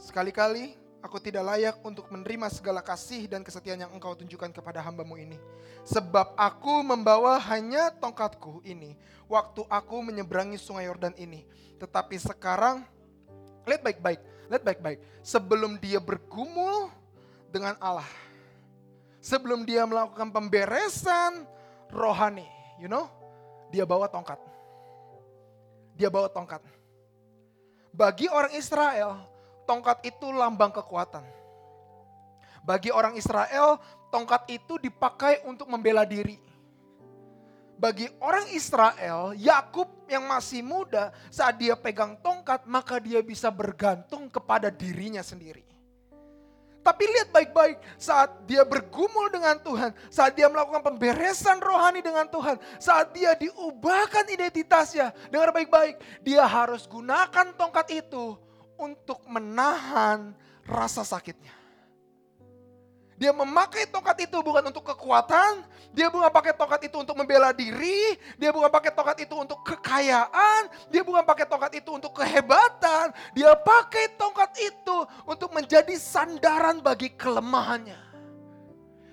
[0.00, 5.20] Sekali-kali aku tidak layak untuk menerima segala kasih dan kesetiaan yang engkau tunjukkan kepada hambamu
[5.20, 5.36] ini.
[5.84, 8.96] Sebab aku membawa hanya tongkatku ini
[9.28, 11.44] waktu aku menyeberangi sungai Yordan ini.
[11.80, 12.84] Tetapi sekarang
[13.68, 14.98] Lihat baik-baik, lihat baik-baik.
[15.22, 16.90] Sebelum dia bergumul
[17.54, 18.08] dengan Allah.
[19.22, 21.46] Sebelum dia melakukan pemberesan
[21.92, 22.48] rohani,
[22.82, 23.06] you know,
[23.70, 24.42] dia bawa tongkat.
[25.94, 26.58] Dia bawa tongkat.
[27.94, 29.22] Bagi orang Israel,
[29.68, 31.22] tongkat itu lambang kekuatan.
[32.64, 33.78] Bagi orang Israel,
[34.10, 36.49] tongkat itu dipakai untuk membela diri
[37.80, 44.28] bagi orang Israel, Yakub yang masih muda, saat dia pegang tongkat, maka dia bisa bergantung
[44.28, 45.64] kepada dirinya sendiri.
[46.80, 52.56] Tapi lihat baik-baik, saat dia bergumul dengan Tuhan, saat dia melakukan pemberesan rohani dengan Tuhan,
[52.80, 58.36] saat dia diubahkan identitasnya, dengar baik-baik, dia harus gunakan tongkat itu
[58.80, 60.32] untuk menahan
[60.64, 61.59] rasa sakitnya.
[63.20, 65.60] Dia memakai tongkat itu bukan untuk kekuatan,
[65.92, 70.72] dia bukan pakai tongkat itu untuk membela diri, dia bukan pakai tongkat itu untuk kekayaan,
[70.88, 77.12] dia bukan pakai tongkat itu untuk kehebatan, dia pakai tongkat itu untuk menjadi sandaran bagi
[77.12, 78.00] kelemahannya.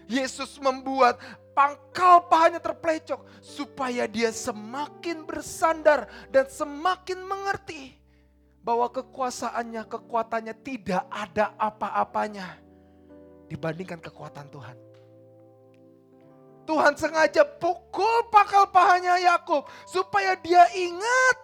[0.07, 1.19] Yesus membuat
[1.51, 7.99] pangkal pahanya terplecok supaya dia semakin bersandar dan semakin mengerti
[8.63, 12.66] bahwa kekuasaannya, kekuatannya tidak ada apa-apanya
[13.47, 14.77] dibandingkan kekuatan Tuhan.
[16.67, 21.39] Tuhan sengaja pukul pakal pahanya Yakub supaya dia ingat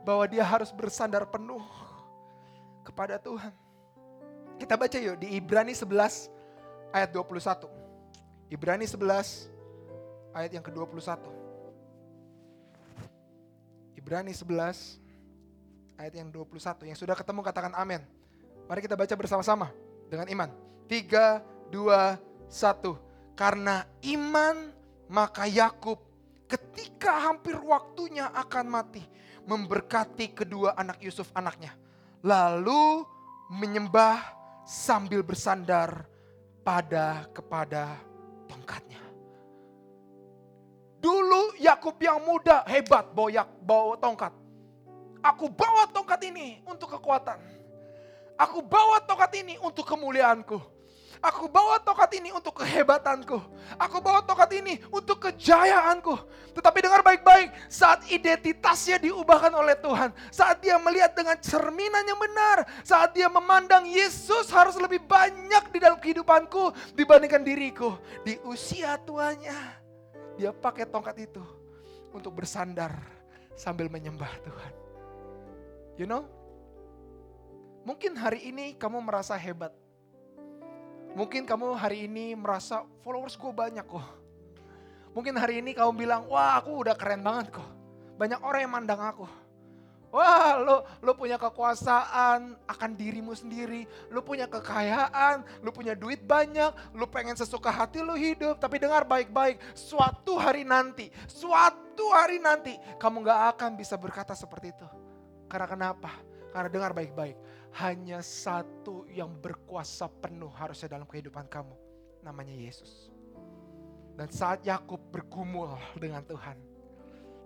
[0.00, 1.60] bahwa dia harus bersandar penuh
[2.80, 3.52] kepada Tuhan.
[4.56, 6.32] Kita baca yuk di Ibrani 11
[6.92, 7.68] ayat 21.
[8.48, 9.52] Ibrani 11
[10.32, 11.20] ayat yang ke-21.
[14.00, 16.88] Ibrani 11 ayat yang 21.
[16.88, 18.00] Yang sudah ketemu katakan amin.
[18.64, 19.68] Mari kita baca bersama-sama
[20.08, 20.50] dengan iman.
[20.90, 21.38] Tiga,
[21.70, 22.18] dua,
[22.50, 22.98] satu.
[23.38, 24.74] Karena iman
[25.06, 26.02] maka Yakub
[26.50, 29.06] ketika hampir waktunya akan mati
[29.46, 31.78] memberkati kedua anak Yusuf anaknya.
[32.26, 33.06] Lalu
[33.54, 34.18] menyembah
[34.66, 36.10] sambil bersandar
[36.66, 37.94] pada kepada
[38.50, 38.98] tongkatnya.
[40.98, 44.34] Dulu Yakub yang muda hebat boyak bawa tongkat.
[45.22, 47.38] Aku bawa tongkat ini untuk kekuatan.
[48.34, 50.79] Aku bawa tongkat ini untuk kemuliaanku.
[51.20, 53.36] Aku bawa tokat ini untuk kehebatanku.
[53.76, 56.16] Aku bawa tokat ini untuk kejayaanku.
[56.56, 62.64] Tetapi dengar baik-baik, saat identitasnya diubahkan oleh Tuhan, saat dia melihat dengan cerminan yang benar,
[62.80, 68.00] saat dia memandang Yesus harus lebih banyak di dalam kehidupanku dibandingkan diriku.
[68.24, 69.76] Di usia tuanya,
[70.40, 71.44] dia pakai tongkat itu
[72.16, 72.96] untuk bersandar
[73.60, 74.72] sambil menyembah Tuhan.
[76.00, 76.24] You know,
[77.84, 79.76] mungkin hari ini kamu merasa hebat
[81.14, 84.06] Mungkin kamu hari ini merasa followers gue banyak kok.
[85.10, 87.66] Mungkin hari ini kamu bilang, wah aku udah keren banget kok.
[88.14, 89.26] Banyak orang yang mandang aku.
[90.10, 93.86] Wah lo, lo punya kekuasaan akan dirimu sendiri.
[94.10, 98.58] Lo punya kekayaan, lo punya duit banyak, lo pengen sesuka hati lo hidup.
[98.62, 104.74] Tapi dengar baik-baik, suatu hari nanti, suatu hari nanti kamu gak akan bisa berkata seperti
[104.74, 104.86] itu.
[105.50, 106.10] Karena kenapa?
[106.50, 107.38] Karena dengar baik-baik,
[107.78, 111.74] hanya satu yang berkuasa penuh harusnya dalam kehidupan kamu.
[112.26, 113.14] Namanya Yesus.
[114.18, 116.58] Dan saat Yakub bergumul dengan Tuhan,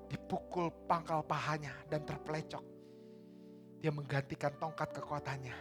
[0.09, 2.65] dipukul pangkal pahanya dan terpelecok.
[3.85, 5.55] Dia menggantikan tongkat kekuatannya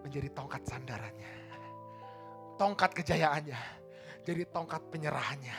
[0.00, 1.32] menjadi tongkat sandarannya.
[2.56, 3.60] Tongkat kejayaannya
[4.24, 5.56] jadi tongkat penyerahannya.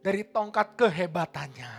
[0.00, 1.72] Dari tongkat kehebatannya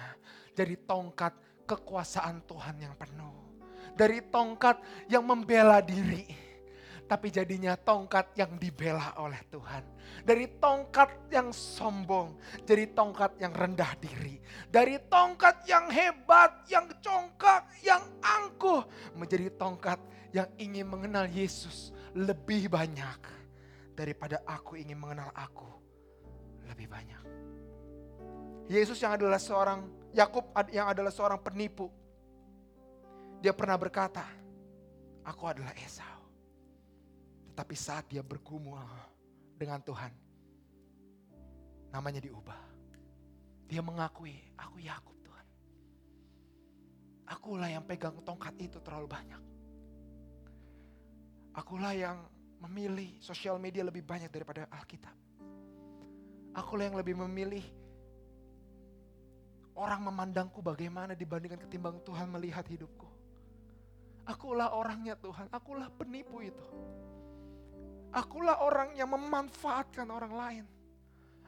[0.54, 1.34] jadi tongkat
[1.66, 3.51] kekuasaan Tuhan yang penuh.
[3.96, 4.80] Dari tongkat
[5.12, 6.42] yang membela diri
[7.12, 9.84] tapi jadinya tongkat yang dibela oleh Tuhan.
[10.24, 14.40] Dari tongkat yang sombong, jadi tongkat yang rendah diri.
[14.72, 18.88] Dari tongkat yang hebat, yang congkak, yang angkuh,
[19.20, 20.00] menjadi tongkat
[20.32, 23.20] yang ingin mengenal Yesus lebih banyak
[23.92, 25.68] daripada aku ingin mengenal aku
[26.64, 27.24] lebih banyak.
[28.72, 29.84] Yesus yang adalah seorang
[30.16, 31.92] Yakub yang adalah seorang penipu.
[33.42, 34.22] Dia pernah berkata,
[35.26, 36.22] "Aku adalah Esau."
[37.58, 38.80] Tapi saat dia bergumul
[39.58, 40.14] dengan Tuhan,
[41.92, 42.62] namanya diubah.
[43.68, 45.48] Dia mengakui, aku Yakub Tuhan.
[47.28, 49.42] Akulah yang pegang tongkat itu terlalu banyak.
[51.52, 52.24] Akulah yang
[52.64, 55.16] memilih sosial media lebih banyak daripada Alkitab.
[56.56, 57.64] Akulah yang lebih memilih
[59.76, 63.11] orang memandangku bagaimana dibandingkan ketimbang Tuhan melihat hidupku.
[64.26, 66.68] Akulah orangnya Tuhan, akulah penipu itu.
[68.12, 70.66] Akulah orang yang memanfaatkan orang lain.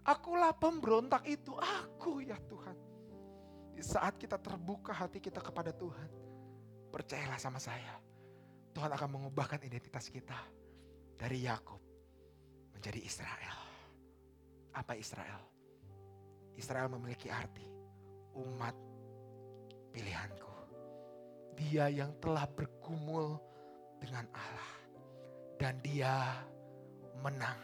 [0.03, 2.75] Akulah pemberontak itu, aku ya Tuhan.
[3.73, 6.09] Di saat kita terbuka hati kita kepada Tuhan,
[6.91, 7.97] percayalah sama saya,
[8.73, 10.38] Tuhan akan mengubahkan identitas kita
[11.17, 11.79] dari Yakub
[12.73, 13.57] menjadi Israel.
[14.73, 15.41] Apa Israel?
[16.57, 17.65] Israel memiliki arti
[18.33, 18.75] umat
[19.93, 20.52] pilihanku.
[21.53, 23.37] Dia yang telah bergumul
[24.01, 24.71] dengan Allah
[25.61, 26.43] dan dia
[27.23, 27.55] menang.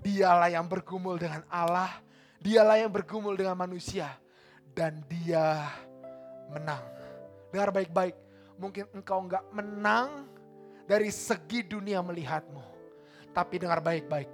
[0.00, 2.00] Dialah yang bergumul dengan Allah,
[2.38, 4.14] dialah yang bergumul dengan manusia,
[4.72, 5.68] dan dia
[6.48, 6.80] menang.
[7.50, 8.16] Dengar baik-baik,
[8.56, 10.30] mungkin engkau enggak menang
[10.88, 12.62] dari segi dunia melihatmu.
[13.34, 14.30] Tapi dengar baik-baik,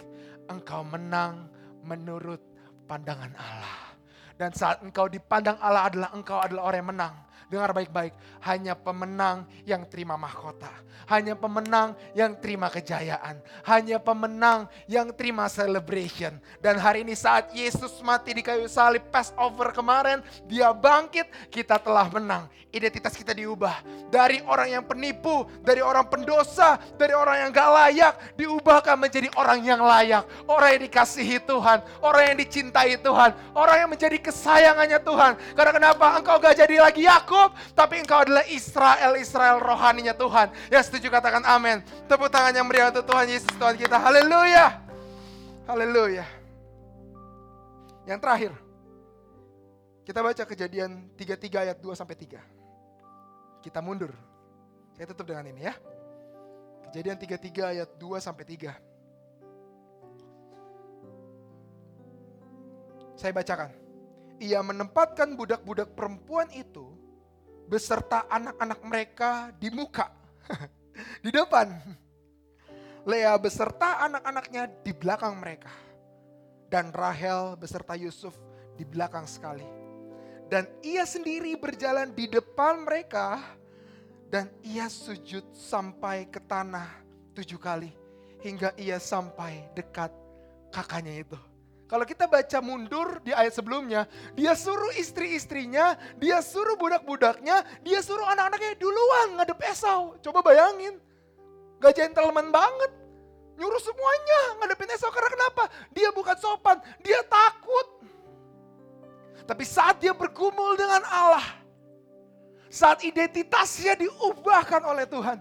[0.47, 1.49] engkau menang
[1.83, 2.41] menurut
[2.87, 3.97] pandangan Allah.
[4.35, 7.15] Dan saat engkau dipandang Allah adalah engkau adalah orang yang menang.
[7.55, 8.19] Dengar baik-baik,
[8.51, 10.67] hanya pemenang yang terima mahkota.
[11.07, 13.39] Hanya pemenang yang terima kejayaan.
[13.63, 16.35] Hanya pemenang yang terima celebration.
[16.59, 20.19] Dan hari ini saat Yesus mati di kayu salib Passover kemarin,
[20.51, 22.51] dia bangkit, kita telah menang.
[22.75, 23.87] Identitas kita diubah.
[24.11, 29.63] Dari orang yang penipu, dari orang pendosa, dari orang yang gak layak, diubahkan menjadi orang
[29.63, 30.27] yang layak.
[30.51, 35.33] Orang yang dikasihi Tuhan, orang yang dicintai Tuhan, orang yang menjadi kesayangannya Tuhan.
[35.55, 36.19] Karena kenapa?
[36.19, 37.07] Engkau gak jadi lagi
[37.45, 40.49] Yakub, tapi engkau adalah Israel, Israel rohaninya Tuhan.
[40.73, 41.85] Ya setuju katakan amin.
[42.09, 44.01] Tepuk tangan yang meriah untuk Tuhan Yesus Tuhan kita.
[44.01, 44.81] Haleluya.
[45.69, 46.25] Haleluya.
[48.09, 48.53] Yang terakhir.
[50.05, 52.41] Kita baca kejadian 33 ayat 2 sampai 3.
[53.61, 54.13] Kita mundur.
[54.97, 55.77] Saya tutup dengan ini ya.
[56.89, 58.73] Kejadian 33 ayat 2 sampai 3.
[63.17, 63.73] Saya bacakan.
[64.41, 67.04] Ia menempatkan budak-budak perempuan itu
[67.69, 70.13] beserta anak-anak mereka di muka,
[71.25, 71.73] di depan.
[73.05, 75.69] Lea beserta anak-anaknya di belakang mereka.
[76.73, 78.33] Dan Rahel beserta Yusuf
[78.81, 79.65] di belakang sekali.
[80.49, 83.41] Dan ia sendiri berjalan di depan mereka
[84.33, 86.89] dan ia sujud sampai ke tanah
[87.37, 87.93] tujuh kali.
[88.41, 90.13] Hingga ia sampai dekat
[90.73, 91.39] kakaknya itu.
[91.85, 98.25] Kalau kita baca mundur di ayat sebelumnya, dia suruh istri-istrinya, dia suruh budak-budaknya, dia suruh
[98.25, 100.17] anak-anaknya duluan ngadep Esau.
[100.25, 100.97] Coba bayangin.
[101.85, 102.89] Gak gentleman banget.
[103.61, 105.69] Nyuruh semuanya ngadepin Esau karena kenapa?
[105.93, 107.87] Dia bukan sopan, dia takut.
[109.45, 111.45] Tapi saat dia bergumul dengan Allah,
[112.73, 115.37] saat identitasnya diubahkan oleh Tuhan,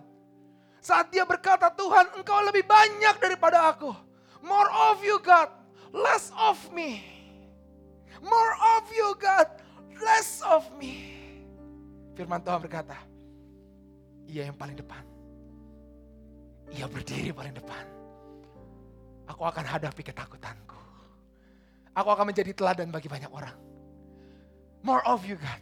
[0.84, 3.96] saat dia berkata, Tuhan engkau lebih banyak daripada aku.
[4.44, 5.63] More of you God
[5.94, 7.06] less of me.
[8.20, 9.48] More of you God,
[10.02, 11.14] less of me.
[12.18, 12.98] Firman Tuhan berkata,
[14.26, 15.06] ia yang paling depan.
[16.74, 17.86] Ia berdiri paling depan.
[19.30, 20.80] Aku akan hadapi ketakutanku.
[21.94, 23.54] Aku akan menjadi teladan bagi banyak orang.
[24.82, 25.62] More of you God,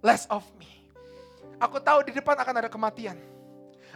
[0.00, 0.88] less of me.
[1.60, 3.20] Aku tahu di depan akan ada kematian.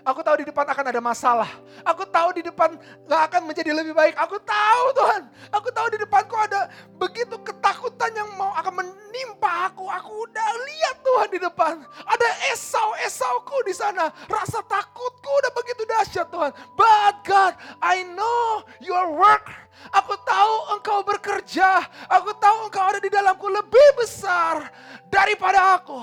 [0.05, 1.51] Aku tahu di depan akan ada masalah.
[1.81, 2.77] Aku tahu di depan
[3.09, 4.15] gak akan menjadi lebih baik.
[4.21, 5.23] Aku tahu Tuhan.
[5.49, 6.69] Aku tahu di depanku ada
[7.01, 9.85] begitu ketakutan ketakutan yang mau akan menimpa aku.
[9.89, 11.75] Aku udah lihat Tuhan di depan.
[12.09, 14.09] Ada Esau-Esauku di sana.
[14.25, 16.53] Rasa takutku udah begitu dahsyat Tuhan.
[16.77, 17.53] But God,
[17.85, 19.53] I know your work.
[19.93, 21.85] Aku tahu engkau bekerja.
[22.09, 24.73] Aku tahu engkau ada di dalamku lebih besar
[25.13, 26.01] daripada aku.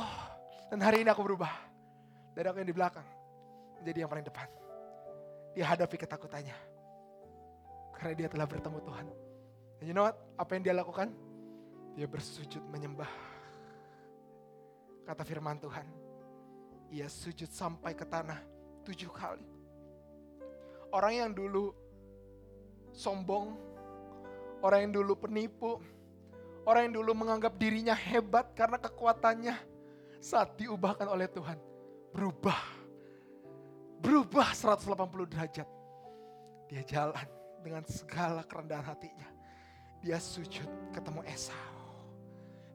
[0.69, 1.49] Dan hari ini aku berubah.
[2.37, 3.20] Dari aku yang di belakang.
[3.81, 4.47] Menjadi yang paling depan.
[5.57, 6.53] Dia hadapi ketakutannya.
[7.97, 9.05] Karena dia telah bertemu Tuhan.
[9.81, 10.17] Dan you know what?
[10.37, 11.09] Apa yang dia lakukan?
[11.97, 13.09] Dia bersujud menyembah.
[15.03, 15.89] Kata firman Tuhan.
[16.93, 18.37] Ia sujud sampai ke tanah
[18.85, 19.47] tujuh kali.
[20.91, 21.71] Orang yang dulu
[22.91, 23.55] sombong,
[24.61, 25.79] orang yang dulu penipu,
[26.67, 29.55] orang yang dulu menganggap dirinya hebat karena kekuatannya
[30.21, 31.57] saat diubahkan oleh Tuhan,
[32.13, 32.80] berubah.
[34.01, 35.67] Berubah 180 derajat.
[36.67, 37.27] Dia jalan
[37.61, 39.29] dengan segala kerendahan hatinya.
[40.01, 41.81] Dia sujud ketemu Esau.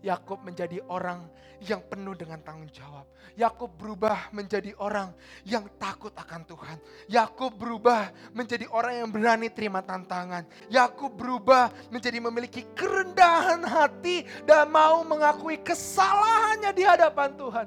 [0.06, 1.26] Yakub menjadi orang
[1.64, 3.08] yang penuh dengan tanggung jawab.
[3.34, 5.10] Yakub berubah menjadi orang
[5.42, 6.78] yang takut akan Tuhan.
[7.10, 10.46] Yakub berubah menjadi orang yang berani terima tantangan.
[10.70, 17.66] Yakub berubah menjadi memiliki kerendahan hati dan mau mengakui kesalahannya di hadapan Tuhan.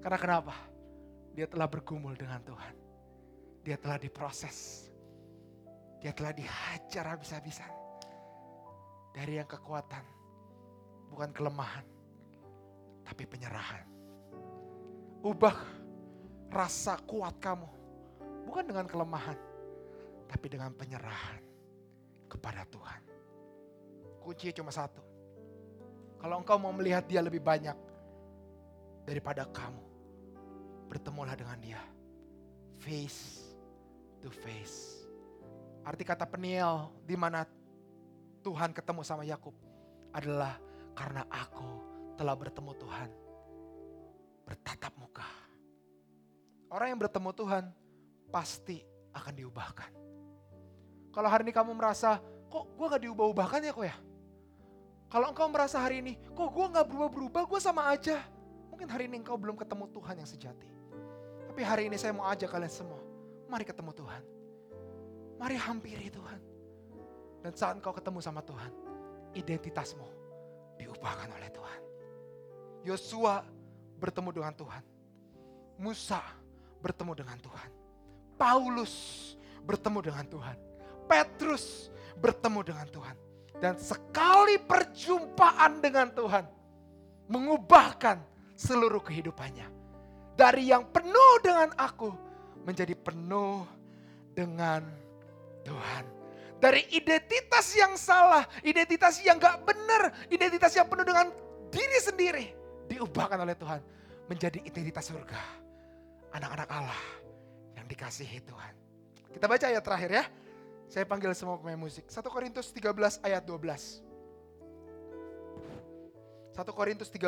[0.00, 0.67] Karena kenapa?
[1.38, 2.74] Dia telah bergumul dengan Tuhan.
[3.62, 4.90] Dia telah diproses.
[6.02, 7.70] Dia telah dihajar habis-habisan.
[9.14, 10.02] Dari yang kekuatan,
[11.14, 11.86] bukan kelemahan,
[13.06, 13.86] tapi penyerahan.
[15.22, 15.54] Ubah
[16.50, 17.70] rasa kuat kamu,
[18.42, 19.38] bukan dengan kelemahan,
[20.26, 21.38] tapi dengan penyerahan
[22.26, 23.02] kepada Tuhan.
[24.26, 25.06] Kuncinya cuma satu.
[26.18, 27.78] Kalau engkau mau melihat dia lebih banyak
[29.06, 29.87] daripada kamu,
[30.88, 31.80] bertemulah dengan dia.
[32.80, 33.44] Face
[34.24, 35.06] to face.
[35.84, 37.44] Arti kata Peniel di mana
[38.42, 39.54] Tuhan ketemu sama Yakub
[40.12, 40.56] adalah
[40.96, 41.68] karena aku
[42.16, 43.10] telah bertemu Tuhan.
[44.48, 45.28] Bertatap muka.
[46.68, 47.64] Orang yang bertemu Tuhan
[48.32, 48.80] pasti
[49.12, 49.90] akan diubahkan.
[51.12, 52.20] Kalau hari ini kamu merasa,
[52.52, 53.96] kok gue gak diubah-ubahkan ya kok ya?
[55.08, 58.20] Kalau engkau merasa hari ini, kok gue gak berubah-berubah, gue sama aja.
[58.68, 60.77] Mungkin hari ini engkau belum ketemu Tuhan yang sejati.
[61.58, 63.02] Tapi hari ini saya mau ajak kalian semua,
[63.50, 64.22] mari ketemu Tuhan.
[65.42, 66.38] Mari hampiri Tuhan.
[67.42, 68.70] Dan saat engkau ketemu sama Tuhan,
[69.34, 70.06] identitasmu
[70.78, 71.80] diubahkan oleh Tuhan.
[72.86, 73.42] Yosua
[73.98, 74.82] bertemu dengan Tuhan.
[75.82, 76.22] Musa
[76.78, 77.70] bertemu dengan Tuhan.
[78.38, 78.94] Paulus
[79.66, 80.56] bertemu dengan Tuhan.
[81.10, 81.90] Petrus
[82.22, 83.16] bertemu dengan Tuhan.
[83.58, 86.46] Dan sekali perjumpaan dengan Tuhan
[87.26, 88.22] mengubahkan
[88.54, 89.77] seluruh kehidupannya.
[90.38, 92.14] Dari yang penuh dengan aku
[92.62, 93.66] menjadi penuh
[94.38, 94.86] dengan
[95.66, 96.04] Tuhan.
[96.62, 101.34] Dari identitas yang salah, identitas yang gak benar, identitas yang penuh dengan
[101.74, 102.46] diri sendiri.
[102.86, 103.82] Diubahkan oleh Tuhan
[104.30, 105.42] menjadi identitas surga.
[106.34, 107.02] Anak-anak Allah
[107.74, 108.74] yang dikasihi Tuhan.
[109.34, 110.24] Kita baca ayat terakhir ya.
[110.86, 112.06] Saya panggil semua pemain musik.
[112.06, 114.06] 1 Korintus 13 ayat 12.
[116.54, 117.26] 1 Korintus 13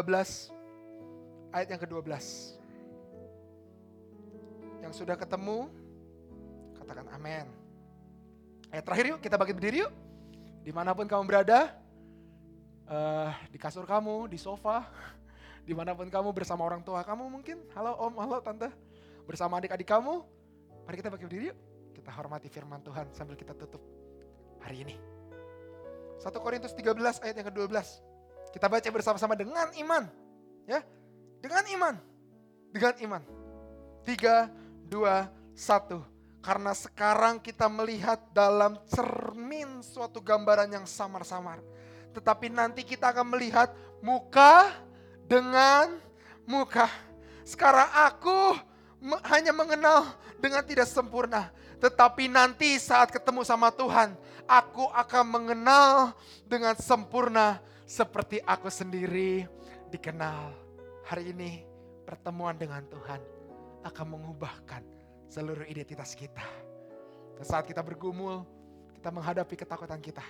[1.54, 2.59] ayat yang ke-12.
[4.90, 5.70] Yang sudah ketemu,
[6.74, 7.46] katakan amin.
[8.74, 9.94] Ayat terakhir yuk, kita bangkit berdiri yuk.
[10.66, 11.78] Di mana pun kamu berada,
[12.90, 14.90] uh, di kasur kamu, di sofa,
[15.68, 17.62] di mana pun kamu bersama orang tua kamu mungkin.
[17.70, 18.66] Halo om, halo tante.
[19.30, 20.26] Bersama adik-adik kamu,
[20.82, 21.58] mari kita bangkit berdiri yuk.
[21.94, 23.86] Kita hormati firman Tuhan sambil kita tutup
[24.58, 24.98] hari ini.
[26.18, 27.78] 1 Korintus 13 ayat yang ke-12.
[28.50, 30.10] Kita baca bersama-sama dengan iman.
[30.66, 30.82] Ya,
[31.38, 31.94] dengan iman.
[32.74, 33.22] Dengan iman.
[34.02, 34.59] 3,
[34.90, 36.42] 2, 1.
[36.42, 41.62] Karena sekarang kita melihat dalam cermin suatu gambaran yang samar-samar.
[42.10, 43.70] Tetapi nanti kita akan melihat
[44.02, 44.74] muka
[45.30, 45.94] dengan
[46.42, 46.90] muka.
[47.46, 48.58] Sekarang aku
[49.30, 50.10] hanya mengenal
[50.42, 51.54] dengan tidak sempurna.
[51.78, 59.46] Tetapi nanti saat ketemu sama Tuhan, aku akan mengenal dengan sempurna seperti aku sendiri
[59.88, 60.52] dikenal.
[61.06, 61.64] Hari ini
[62.04, 63.39] pertemuan dengan Tuhan
[63.84, 64.82] akan mengubahkan
[65.30, 66.44] seluruh identitas kita.
[67.38, 68.44] Dan saat kita bergumul,
[68.92, 70.24] kita menghadapi ketakutan kita.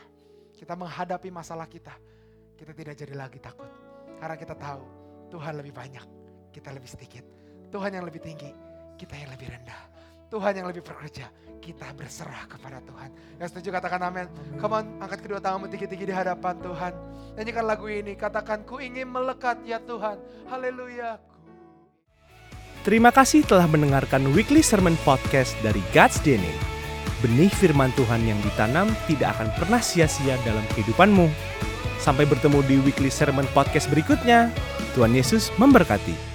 [0.54, 1.96] Kita menghadapi masalah kita.
[2.54, 3.66] Kita tidak jadi lagi takut.
[4.20, 4.84] Karena kita tahu
[5.32, 6.06] Tuhan lebih banyak,
[6.52, 7.24] kita lebih sedikit.
[7.72, 8.52] Tuhan yang lebih tinggi,
[9.00, 9.82] kita yang lebih rendah.
[10.30, 11.26] Tuhan yang lebih bekerja,
[11.58, 13.10] kita berserah kepada Tuhan.
[13.42, 14.30] Yang setuju katakan amin.
[14.62, 16.92] Come on, angkat kedua tanganmu tinggi-tinggi di hadapan Tuhan.
[17.34, 20.22] Nyanyikan lagu ini, katakan ku ingin melekat ya Tuhan.
[20.46, 21.29] Haleluya.
[22.80, 26.48] Terima kasih telah mendengarkan Weekly Sermon Podcast dari God's DNA.
[27.20, 31.28] Benih firman Tuhan yang ditanam tidak akan pernah sia-sia dalam kehidupanmu.
[32.00, 34.48] Sampai bertemu di Weekly Sermon Podcast berikutnya.
[34.96, 36.29] Tuhan Yesus memberkati.